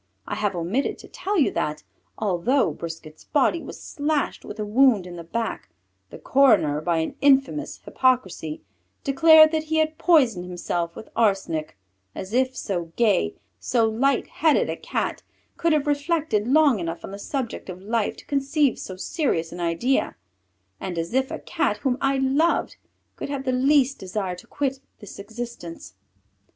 [0.27, 1.83] I have omitted to tell you that,
[2.17, 5.69] although Brisquet's body was slashed with a wound in the back,
[6.09, 8.63] the coroner, by an infamous hypocrisy,
[9.03, 11.77] declared that he had poisoned himself with arsenic,
[12.15, 15.21] as if so gay, so light headed a Cat
[15.55, 19.59] could have reflected long enough on the subject of life to conceive so serious an
[19.59, 20.15] idea,
[20.79, 22.77] and as if a Cat whom I loved
[23.17, 25.93] could have the least desire to quit this existence!